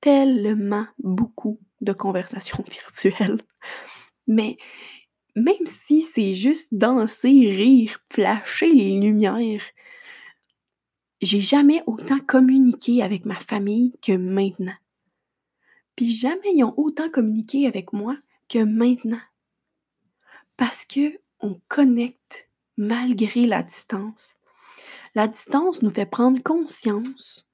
Tellement 0.00 0.86
beaucoup 1.00 1.58
de 1.80 1.92
conversations 1.92 2.62
virtuelles. 2.70 3.42
Mais 4.28 4.56
même 5.34 5.66
si 5.66 6.02
c'est 6.02 6.32
juste 6.32 6.72
danser, 6.72 7.28
rire, 7.28 7.98
flasher 8.08 8.72
les 8.72 9.00
lumières, 9.00 9.64
j'ai 11.20 11.40
jamais 11.40 11.82
autant 11.88 12.20
communiqué 12.20 13.02
avec 13.02 13.24
ma 13.24 13.40
famille 13.40 13.98
que 14.00 14.12
maintenant. 14.12 14.78
Puis 15.96 16.08
jamais 16.08 16.54
ils 16.54 16.62
ont 16.62 16.78
autant 16.78 17.10
communiqué 17.10 17.66
avec 17.66 17.92
moi 17.92 18.16
que 18.48 18.62
maintenant. 18.62 19.22
Parce 20.56 20.84
que 20.84 21.19
on 21.40 21.60
connecte 21.68 22.48
malgré 22.76 23.46
la 23.46 23.62
distance. 23.62 24.38
La 25.14 25.28
distance 25.28 25.82
nous 25.82 25.90
fait 25.90 26.06
prendre 26.06 26.42
conscience 26.42 27.46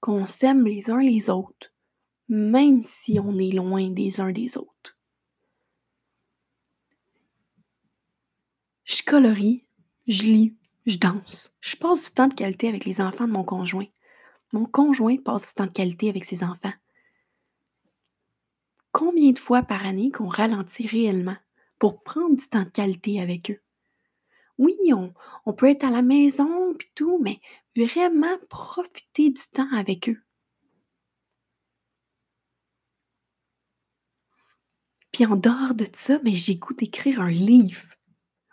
qu'on 0.00 0.26
s'aime 0.26 0.64
les 0.64 0.90
uns 0.90 1.00
les 1.00 1.30
autres, 1.30 1.72
même 2.28 2.82
si 2.82 3.18
on 3.20 3.38
est 3.38 3.52
loin 3.52 3.90
des 3.90 4.20
uns 4.20 4.32
des 4.32 4.56
autres. 4.56 4.98
Je 8.84 9.02
colorie, 9.02 9.66
je 10.06 10.22
lis, 10.22 10.56
je 10.86 10.98
danse. 10.98 11.56
Je 11.60 11.76
passe 11.76 12.04
du 12.04 12.10
temps 12.12 12.28
de 12.28 12.34
qualité 12.34 12.68
avec 12.68 12.84
les 12.84 13.00
enfants 13.00 13.26
de 13.26 13.32
mon 13.32 13.44
conjoint. 13.44 13.86
Mon 14.52 14.64
conjoint 14.64 15.16
passe 15.16 15.48
du 15.48 15.54
temps 15.54 15.66
de 15.66 15.72
qualité 15.72 16.08
avec 16.08 16.24
ses 16.24 16.44
enfants. 16.44 16.72
Combien 18.92 19.32
de 19.32 19.38
fois 19.38 19.62
par 19.62 19.84
année 19.84 20.10
qu'on 20.10 20.28
ralentit 20.28 20.86
réellement? 20.86 21.36
Pour 21.78 22.02
prendre 22.02 22.36
du 22.36 22.48
temps 22.48 22.64
de 22.64 22.70
qualité 22.70 23.20
avec 23.20 23.50
eux? 23.50 23.60
Oui, 24.58 24.76
on, 24.92 25.52
peut 25.52 25.68
être 25.68 25.84
à 25.84 25.90
la 25.90 26.02
maison 26.02 26.74
puis 26.74 26.90
tout, 26.94 27.18
mais 27.22 27.40
vraiment 27.76 28.38
profiter 28.48 29.30
du 29.30 29.42
temps 29.52 29.70
avec 29.72 30.08
eux. 30.08 30.22
Puis 35.12 35.26
en 35.26 35.36
dehors 35.36 35.74
de 35.74 35.86
ça, 35.92 36.18
mais 36.24 36.34
j'ai 36.34 36.56
goût 36.56 36.74
d'écrire 36.74 37.20
un 37.20 37.30
livre. 37.30 37.86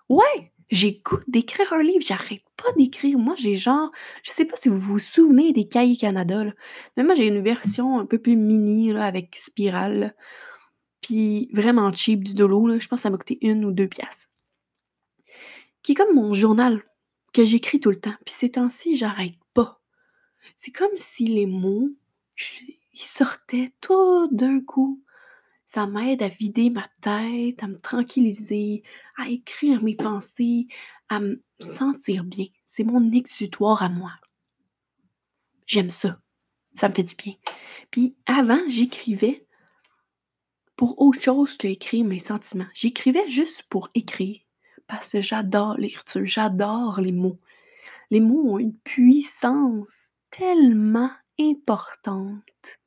Ouais, 0.10 0.54
j'ai 0.70 1.02
goût 1.06 1.20
d'écrire 1.28 1.72
un 1.74 1.84
livre. 1.84 2.02
J'arrête 2.02 2.44
pas 2.58 2.72
d'écrire. 2.78 3.18
Moi, 3.18 3.36
j'ai 3.38 3.56
genre, 3.56 3.92
je 4.24 4.32
sais 4.32 4.46
pas 4.46 4.56
si 4.56 4.70
vous 4.70 4.80
vous 4.80 5.00
souvenez 5.00 5.54
des 5.54 5.68
Cahiers 5.68 5.98
Canada, 5.98 6.46
mais 6.96 7.04
moi, 7.04 7.16
j'ai 7.16 7.28
une 7.28 7.44
version 7.44 8.00
un 8.00 8.06
peu 8.06 8.18
plus 8.18 8.36
mini, 8.36 8.92
là, 8.94 9.06
avec 9.06 9.36
spirale. 9.36 10.16
Puis 11.04 11.50
vraiment 11.54 11.92
cheap 11.94 12.24
du 12.24 12.34
dolo, 12.34 12.66
là. 12.66 12.80
Je 12.80 12.88
pense 12.88 13.00
que 13.00 13.04
ça 13.04 13.10
m'a 13.12 13.18
coûté 13.18 13.38
une 13.42 13.66
ou 13.66 13.72
deux 13.72 13.88
pièces. 13.88 14.30
Qui 15.84 15.92
est 15.92 15.96
comme 15.96 16.16
mon 16.16 16.34
journal 16.34 16.82
que 17.34 17.46
j'écris 17.46 17.80
tout 17.80 17.92
le 17.92 18.00
temps. 18.00 18.16
Puis 18.26 18.34
ces 18.34 18.52
temps-ci, 18.52 18.96
j'arrête 18.96 19.38
pas. 19.54 19.82
C'est 20.56 20.72
comme 20.72 20.96
si 20.96 21.28
les 21.28 21.46
mots, 21.46 21.90
ils 22.94 23.02
sortaient 23.02 23.74
tout 23.82 24.28
d'un 24.32 24.62
coup. 24.62 25.04
Ça 25.66 25.88
m'aide 25.88 26.22
à 26.22 26.28
vider 26.28 26.70
ma 26.70 26.88
tête, 27.02 27.64
à 27.64 27.68
me 27.68 27.78
tranquilliser, 27.78 28.84
à 29.18 29.30
écrire 29.30 29.84
mes 29.84 29.96
pensées, 29.96 30.68
à 31.10 31.20
me 31.20 31.42
sentir 31.60 32.24
bien. 32.24 32.48
C'est 32.66 32.84
mon 32.84 33.12
exutoire 33.12 33.82
à 33.84 33.90
moi. 33.90 34.12
J'aime 35.66 35.90
ça. 35.90 36.20
Ça 36.76 36.90
me 36.90 36.94
fait 36.94 37.04
du 37.04 37.16
bien. 37.16 37.34
Puis 37.92 38.16
avant, 38.26 38.62
j'écrivais 38.68 39.43
pour 40.84 41.00
autre 41.00 41.22
chose 41.22 41.56
que 41.56 41.66
écrire 41.66 42.04
mes 42.04 42.20
sentiments. 42.20 42.68
J'écrivais 42.74 43.30
juste 43.30 43.64
pour 43.70 43.90
écrire 43.96 44.42
parce 44.86 45.14
que 45.14 45.22
j'adore 45.22 45.78
l'écriture, 45.78 46.26
j'adore 46.26 47.00
les 47.00 47.14
mots. 47.14 47.40
Les 48.12 48.20
mots 48.20 48.56
ont 48.56 48.60
une 48.60 48.76
puissance 48.76 50.12
tellement 50.30 51.10
importante. 51.40 52.82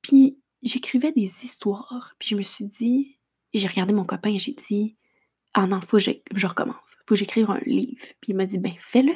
Puis 0.00 0.38
j'écrivais 0.62 1.12
des 1.12 1.44
histoires, 1.44 2.14
puis 2.18 2.30
je 2.30 2.36
me 2.36 2.42
suis 2.42 2.64
dit, 2.64 3.18
j'ai 3.52 3.66
regardé 3.66 3.92
mon 3.92 4.06
copain 4.06 4.30
et 4.30 4.38
j'ai 4.38 4.52
dit, 4.52 4.96
ah 5.52 5.66
non, 5.66 5.82
faut 5.82 5.98
que 5.98 6.04
je 6.32 6.46
recommence, 6.46 6.96
faut 7.06 7.16
que 7.16 7.16
j'écrive 7.16 7.50
un 7.50 7.60
livre. 7.66 8.06
Puis 8.22 8.32
il 8.32 8.36
m'a 8.36 8.46
dit, 8.46 8.56
ben 8.56 8.72
fais-le. 8.78 9.12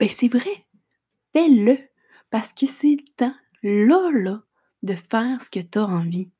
Ben 0.00 0.08
c'est 0.08 0.26
vrai, 0.26 0.66
fais-le, 1.32 1.78
parce 2.28 2.52
que 2.52 2.66
c'est 2.66 2.96
le 2.96 3.04
temps, 3.16 3.36
là, 3.62 4.10
là, 4.10 4.42
de 4.82 4.94
faire 4.94 5.42
ce 5.42 5.50
que 5.50 5.60
tu 5.60 5.78
as 5.78 5.84
envie, 5.84 6.30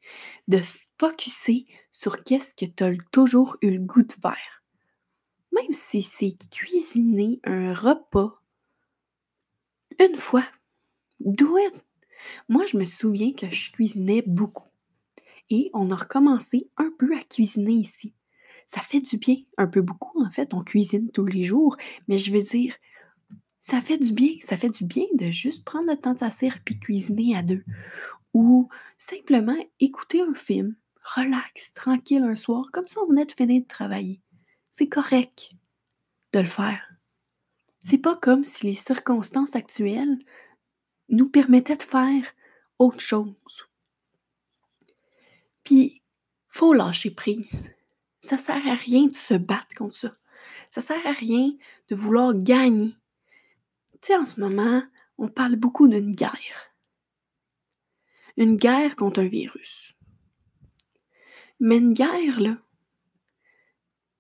de 0.49 0.61
focuser 0.99 1.67
sur 1.91 2.23
qu'est-ce 2.25 2.55
que 2.55 2.71
tu 2.71 2.85
as 2.85 2.93
toujours 3.11 3.57
eu 3.63 3.71
le 3.71 3.81
goût 3.81 4.03
de 4.03 4.13
faire. 4.13 4.63
Même 5.53 5.73
si 5.73 6.03
c'est 6.03 6.37
cuisiner 6.51 7.41
un 7.45 7.73
repas 7.73 8.43
une 10.01 10.17
fois, 10.17 10.45
do. 11.21 11.57
Moi, 12.49 12.65
je 12.67 12.77
me 12.77 12.85
souviens 12.85 13.33
que 13.33 13.51
je 13.51 13.73
cuisinais 13.73 14.23
beaucoup. 14.27 14.69
Et 15.51 15.71
on 15.75 15.91
a 15.91 15.97
recommencé 15.97 16.71
un 16.77 16.91
peu 16.99 17.15
à 17.17 17.23
cuisiner 17.23 17.73
ici. 17.73 18.15
Ça 18.67 18.81
fait 18.81 19.01
du 19.01 19.19
bien, 19.19 19.37
un 19.59 19.67
peu 19.67 19.83
beaucoup 19.83 20.23
en 20.23 20.31
fait, 20.31 20.55
on 20.55 20.63
cuisine 20.63 21.11
tous 21.11 21.27
les 21.27 21.45
jours, 21.45 21.77
mais 22.09 22.17
je 22.17 22.33
veux 22.33 22.43
dire, 22.43 22.75
ça 23.61 23.81
fait 23.81 23.99
du 23.99 24.13
bien, 24.13 24.37
ça 24.41 24.57
fait 24.57 24.71
du 24.71 24.85
bien 24.85 25.05
de 25.15 25.31
juste 25.31 25.65
prendre 25.65 25.91
le 25.91 25.97
temps 25.97 26.15
de 26.15 26.19
s'asseoir 26.21 26.55
puis 26.65 26.79
cuisiner 26.79 27.37
à 27.37 27.43
deux 27.43 27.65
ou 28.35 28.69
simplement 28.99 29.57
écouter 29.81 30.23
un 30.23 30.35
film, 30.35 30.77
relax, 31.17 31.73
tranquille 31.73 32.23
un 32.23 32.37
soir, 32.37 32.67
comme 32.73 32.89
ça 32.89 33.01
on 33.03 33.09
venait 33.09 33.27
de 33.27 33.33
finir 33.33 33.63
de 33.63 33.69
travailler. 33.69 34.21
C'est 34.71 34.89
correct 34.89 35.53
de 36.33 36.41
le 36.41 36.47
faire. 36.47 36.83
C'est 37.81 37.99
pas 37.99 38.17
comme 38.17 38.45
si 38.45 38.67
les 38.67 38.75
circonstances 38.75 39.57
actuelles 39.57 40.19
nous 41.09 41.29
permettaient 41.29 41.77
de 41.77 41.83
faire 41.83 42.25
autre 42.79 43.01
chose. 43.01 43.69
Puis, 45.65 46.03
faut 46.49 46.73
lâcher 46.73 47.11
prise. 47.11 47.71
Ça 48.21 48.39
sert 48.39 48.67
à 48.67 48.75
rien 48.75 49.07
de 49.07 49.17
se 49.17 49.35
battre 49.35 49.75
contre 49.77 49.97
ça. 49.97 50.17
Ça 50.69 50.81
sert 50.81 51.07
à 51.07 51.13
rien 51.13 51.53
de 51.89 51.95
vouloir 51.95 52.35
gagner. 52.35 52.95
Tu 54.01 54.09
sais, 54.09 54.17
en 54.17 54.25
ce 54.25 54.41
moment, 54.41 54.83
on 55.19 55.29
parle 55.29 55.57
beaucoup 55.57 55.89
d'une 55.89 56.15
guerre 56.15 56.72
une 58.37 58.57
guerre 58.57 58.97
contre 58.97 59.21
un 59.21 59.29
virus. 59.29 59.95
Mais 61.61 61.77
une 61.77 61.93
guerre, 61.93 62.41
là, 62.41 62.57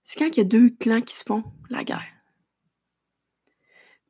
c'est 0.03 0.19
quand 0.19 0.29
il 0.29 0.39
y 0.39 0.41
a 0.41 0.45
deux 0.45 0.71
clans 0.71 1.01
qui 1.01 1.15
se 1.15 1.25
font 1.25 1.45
la 1.71 1.85
guerre. 1.85 2.13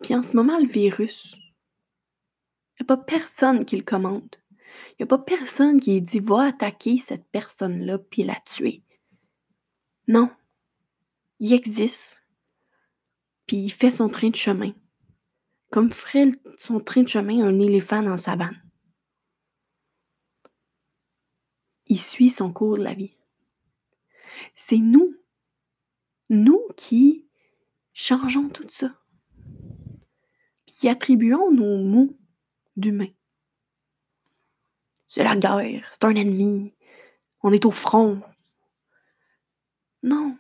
Puis 0.01 0.15
en 0.15 0.23
ce 0.23 0.37
moment, 0.37 0.59
le 0.59 0.67
virus, 0.67 1.37
il 1.37 2.83
n'y 2.83 2.85
a 2.85 2.97
pas 2.97 2.97
personne 2.97 3.65
qui 3.65 3.77
le 3.77 3.85
commande. 3.85 4.37
Il 4.91 4.97
n'y 5.01 5.05
a 5.05 5.07
pas 5.07 5.19
personne 5.19 5.81
qui 5.81 6.01
dit 6.01 6.21
va 6.21 6.47
attaquer 6.47 6.99
cette 6.99 7.27
personne-là 7.31 7.99
puis 7.99 8.25
la 8.25 8.37
tuer. 8.45 8.83
Non. 10.09 10.31
Il 11.39 11.53
existe. 11.53 12.27
Puis 13.47 13.59
il 13.59 13.71
fait 13.71 13.91
son 13.91 14.09
train 14.09 14.31
de 14.31 14.37
chemin. 14.37 14.73
Comme 15.71 15.91
ferait 15.91 16.29
son 16.57 16.81
train 16.81 17.03
de 17.03 17.09
chemin 17.09 17.45
un 17.45 17.59
éléphant 17.59 18.03
dans 18.03 18.17
sa 18.17 18.33
savane. 18.33 18.61
Il 21.93 22.01
suit 22.01 22.31
son 22.31 22.51
cours 22.51 22.79
de 22.79 22.83
la 22.83 22.95
vie. 22.95 23.19
C'est 24.55 24.79
nous, 24.79 25.15
nous 26.31 26.63
qui 26.75 27.29
changeons 27.93 28.49
tout 28.49 28.67
ça, 28.71 28.95
qui 30.65 30.89
attribuons 30.89 31.51
nos 31.51 31.85
mots 31.85 32.17
d'humains. 32.77 33.13
C'est 35.07 35.23
la 35.23 35.37
guerre, 35.37 35.87
c'est 35.93 36.05
un 36.05 36.15
ennemi, 36.15 36.75
on 37.43 37.53
est 37.53 37.67
au 37.67 37.71
front. 37.71 38.23
Non. 40.03 40.39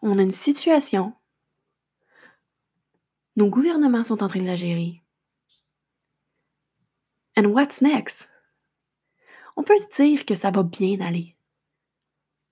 On 0.00 0.18
a 0.18 0.22
une 0.22 0.30
situation, 0.30 1.12
nos 3.36 3.50
gouvernements 3.50 4.04
sont 4.04 4.22
en 4.22 4.28
train 4.28 4.40
de 4.40 4.46
la 4.46 4.56
gérer. 4.56 5.02
And 7.36 7.48
what's 7.48 7.82
next? 7.82 8.30
On 9.56 9.62
peut 9.62 9.78
se 9.78 10.02
dire 10.02 10.24
que 10.24 10.34
ça 10.34 10.50
va 10.50 10.62
bien 10.62 11.00
aller. 11.00 11.36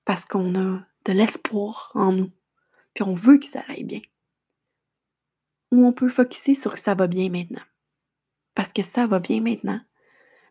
Parce 0.04 0.24
qu'on 0.24 0.54
a 0.54 0.80
de 1.04 1.12
l'espoir 1.12 1.92
en 1.94 2.12
nous, 2.12 2.30
puis 2.94 3.04
on 3.04 3.14
veut 3.14 3.38
que 3.38 3.46
ça 3.46 3.62
aille 3.68 3.84
bien. 3.84 4.00
Ou 5.70 5.84
on 5.86 5.92
peut 5.92 6.08
focuser 6.08 6.54
sur 6.54 6.74
que 6.74 6.80
ça 6.80 6.94
va 6.94 7.06
bien 7.06 7.28
maintenant. 7.28 7.62
Parce 8.54 8.72
que 8.72 8.82
ça 8.82 9.06
va 9.06 9.18
bien 9.18 9.40
maintenant, 9.40 9.80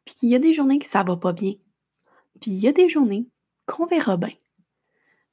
puis 0.05 0.15
qu'il 0.15 0.29
y 0.29 0.35
a 0.35 0.39
des 0.39 0.53
journées 0.53 0.79
que 0.79 0.85
ça 0.85 1.03
va 1.03 1.17
pas 1.17 1.33
bien. 1.33 1.53
Puis 2.41 2.51
il 2.51 2.59
y 2.59 2.67
a 2.67 2.71
des 2.71 2.89
journées 2.89 3.29
qu'on 3.65 3.85
verra 3.85 4.17
bien. 4.17 4.35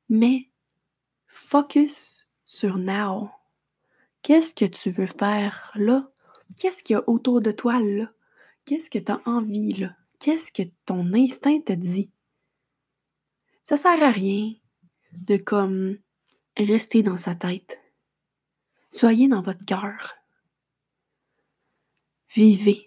Mais 0.09 0.50
focus 1.27 2.29
sur 2.45 2.79
now. 2.79 3.31
Qu'est-ce 4.23 4.55
que 4.55 4.65
tu 4.65 4.91
veux 4.91 5.07
faire 5.07 5.73
là? 5.75 6.11
Qu'est-ce 6.59 6.83
qu'il 6.83 6.95
y 6.95 6.97
a 6.99 7.09
autour 7.09 7.41
de 7.41 7.53
toi 7.53 7.81
là? 7.81 8.12
Qu'est-ce 8.65 8.91
que 8.91 8.99
tu 8.99 9.12
as 9.12 9.21
envie 9.25 9.73
là? 9.73 9.97
Qu'est-ce 10.21 10.53
que 10.53 10.69
ton 10.87 11.12
instinct 11.15 11.61
te 11.61 11.73
dit? 11.73 12.11
Ça 13.65 13.77
sert 13.77 14.03
à 14.03 14.11
rien 14.11 14.55
de 15.12 15.37
comme 15.37 15.99
rester 16.57 17.03
dans 17.03 17.17
sa 17.17 17.35
tête. 17.35 17.81
Soyez 18.91 19.29
dans 19.29 19.43
votre 19.43 19.65
cœur. 19.65 20.15
Vivez. 22.35 22.87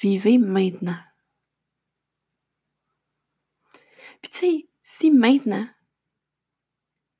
Vivez 0.00 0.38
maintenant. 0.38 0.98
Puis 4.20 4.30
tu 4.30 4.38
sais, 4.38 4.68
si 4.82 5.10
maintenant, 5.10 5.66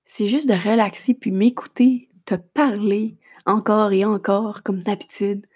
c'est 0.04 0.26
juste 0.26 0.48
de 0.48 0.54
relaxer 0.54 1.14
puis 1.14 1.32
m'écouter, 1.32 2.08
te 2.26 2.34
parler 2.34 3.16
encore 3.46 3.92
et 3.92 4.04
encore 4.04 4.62
comme 4.62 4.82
d'habitude, 4.82 5.46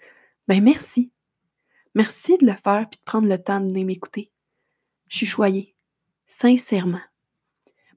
ben 0.47 0.63
merci. 0.63 1.11
Merci 1.97 2.37
de 2.37 2.45
le 2.45 2.53
faire 2.53 2.87
puis 2.87 2.99
de 2.99 3.03
prendre 3.05 3.27
le 3.27 3.41
temps 3.41 3.59
de 3.59 3.73
m'écouter. 3.83 4.31
Je 5.07 5.17
suis 5.17 5.25
choyée, 5.25 5.73
sincèrement. 6.27 7.01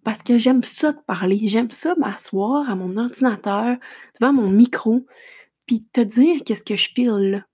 Parce 0.05 0.23
que 0.23 0.39
j'aime 0.39 0.63
ça 0.63 0.93
de 0.93 1.01
parler, 1.07 1.39
j'aime 1.43 1.71
ça 1.71 1.95
m'asseoir 1.97 2.71
à 2.71 2.77
mon 2.77 2.97
ordinateur, 2.97 3.77
devant 4.19 4.33
mon 4.33 4.49
micro, 4.49 5.05
puis 5.67 5.85
te 5.93 6.01
dire 6.01 6.41
qu'est-ce 6.47 6.65
que 6.65 6.77
je 6.77 6.91
file 6.95 7.11
là. 7.11 7.45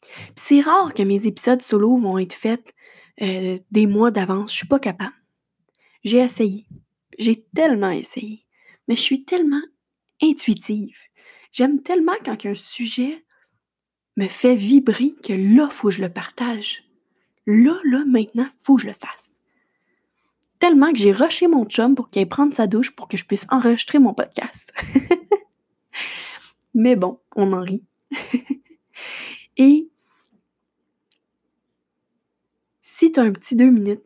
Puis 0.00 0.32
c'est 0.36 0.60
rare 0.62 0.94
que 0.94 1.02
mes 1.02 1.26
épisodes 1.26 1.60
solo 1.60 1.98
vont 1.98 2.16
être 2.16 2.32
faits 2.32 2.72
euh, 3.20 3.58
des 3.70 3.86
mois 3.86 4.10
d'avance. 4.10 4.52
Je 4.52 4.56
suis 4.56 4.68
pas 4.68 4.80
capable. 4.80 5.12
J'ai 6.02 6.20
essayé. 6.20 6.66
J'ai 7.18 7.44
tellement 7.54 7.90
essayé. 7.90 8.46
Mais 8.88 8.96
je 8.96 9.02
suis 9.02 9.26
tellement 9.26 9.62
intuitive. 10.22 10.96
J'aime 11.50 11.82
tellement 11.82 12.16
quand 12.24 12.46
un 12.46 12.54
sujet 12.54 13.22
me 14.16 14.28
fait 14.28 14.56
vibrer 14.56 15.14
que 15.22 15.32
là, 15.32 15.68
faut 15.70 15.88
que 15.88 15.94
je 15.94 16.02
le 16.02 16.08
partage. 16.08 16.84
Là, 17.46 17.78
là, 17.84 18.04
maintenant, 18.06 18.48
faut 18.58 18.76
que 18.76 18.82
je 18.82 18.86
le 18.86 18.92
fasse. 18.92 19.40
Tellement 20.58 20.92
que 20.92 20.98
j'ai 20.98 21.12
rushé 21.12 21.48
mon 21.48 21.64
chum 21.64 21.94
pour 21.94 22.10
qu'il 22.10 22.28
prendre 22.28 22.54
sa 22.54 22.66
douche 22.66 22.92
pour 22.92 23.08
que 23.08 23.16
je 23.16 23.24
puisse 23.24 23.46
enregistrer 23.50 23.98
mon 23.98 24.14
podcast. 24.14 24.72
Mais 26.74 26.96
bon, 26.96 27.18
on 27.34 27.52
en 27.52 27.60
rit. 27.60 27.82
Et 29.56 29.88
si 32.80 33.10
tu 33.10 33.20
as 33.20 33.24
un 33.24 33.32
petit 33.32 33.56
deux 33.56 33.70
minutes, 33.70 34.04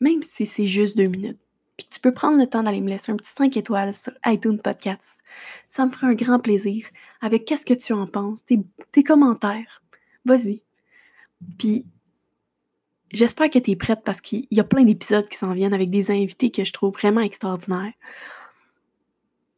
même 0.00 0.22
si 0.22 0.46
c'est 0.46 0.66
juste 0.66 0.96
deux 0.96 1.08
minutes, 1.08 1.40
puis 1.76 1.86
tu 1.90 2.00
peux 2.00 2.12
prendre 2.12 2.38
le 2.38 2.46
temps 2.46 2.62
d'aller 2.62 2.80
me 2.80 2.88
laisser 2.88 3.12
un 3.12 3.16
petit 3.16 3.32
5 3.32 3.56
étoiles 3.56 3.94
sur 3.94 4.12
iTunes 4.26 4.60
Podcasts, 4.60 5.22
ça 5.66 5.86
me 5.86 5.90
ferait 5.90 6.08
un 6.08 6.14
grand 6.14 6.38
plaisir. 6.38 6.86
Avec 7.20 7.44
qu'est-ce 7.44 7.66
que 7.66 7.74
tu 7.74 7.92
en 7.92 8.06
penses, 8.06 8.44
tes, 8.44 8.60
tes 8.92 9.02
commentaires. 9.02 9.82
Vas-y. 10.24 10.62
Puis 11.58 11.86
j'espère 13.10 13.50
que 13.50 13.58
tu 13.58 13.70
es 13.70 13.76
prête 13.76 14.02
parce 14.04 14.20
qu'il 14.20 14.46
y 14.50 14.60
a 14.60 14.64
plein 14.64 14.84
d'épisodes 14.84 15.28
qui 15.28 15.36
s'en 15.36 15.52
viennent 15.52 15.74
avec 15.74 15.90
des 15.90 16.10
invités 16.10 16.50
que 16.50 16.64
je 16.64 16.72
trouve 16.72 16.94
vraiment 16.94 17.20
extraordinaires. 17.20 17.92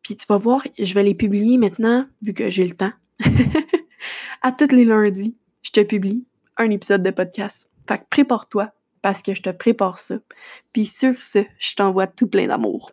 Puis 0.03 0.17
tu 0.17 0.27
vas 0.27 0.39
voir, 0.39 0.67
je 0.79 0.95
vais 0.95 1.03
les 1.03 1.15
publier 1.15 1.59
maintenant, 1.59 2.07
vu 2.23 2.33
que 2.33 2.51
j'ai 2.51 2.67
le 2.67 2.75
temps. 2.75 2.93
à 4.43 4.53
tous 4.53 4.75
les 4.75 4.85
lundis, 4.85 5.37
je 5.63 5.71
te 5.71 5.81
publie 5.81 6.25
un 6.57 6.71
épisode 6.71 7.03
de 7.03 7.11
podcast. 7.11 7.71
Fait 7.87 7.99
que 7.99 8.05
prépare-toi, 8.09 8.73
parce 9.03 9.23
que 9.23 9.35
je 9.35 9.43
te 9.43 9.51
prépare 9.51 9.99
ça. 9.99 10.19
Puis 10.73 10.87
sur 10.87 11.21
ce, 11.23 11.41
je 11.59 11.75
t'envoie 11.75 12.07
tout 12.07 12.27
plein 12.27 12.47
d'amour. 12.47 12.93